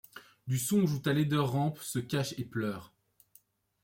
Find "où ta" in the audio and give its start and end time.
0.95-1.13